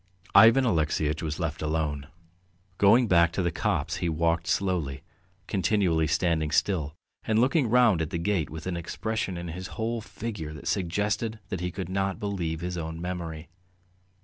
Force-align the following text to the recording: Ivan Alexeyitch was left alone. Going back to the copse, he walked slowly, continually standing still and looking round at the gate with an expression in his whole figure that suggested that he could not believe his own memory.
Ivan 0.33 0.65
Alexeyitch 0.65 1.21
was 1.21 1.39
left 1.39 1.61
alone. 1.61 2.07
Going 2.79 3.07
back 3.07 3.31
to 3.33 3.43
the 3.43 3.51
copse, 3.51 3.97
he 3.97 4.09
walked 4.09 4.47
slowly, 4.47 5.03
continually 5.45 6.07
standing 6.07 6.49
still 6.49 6.95
and 7.23 7.37
looking 7.37 7.69
round 7.69 8.01
at 8.01 8.09
the 8.09 8.17
gate 8.17 8.49
with 8.49 8.65
an 8.65 8.75
expression 8.75 9.37
in 9.37 9.49
his 9.49 9.67
whole 9.77 10.01
figure 10.01 10.55
that 10.55 10.67
suggested 10.67 11.37
that 11.49 11.59
he 11.61 11.69
could 11.69 11.87
not 11.87 12.19
believe 12.19 12.61
his 12.61 12.79
own 12.79 12.99
memory. 12.99 13.47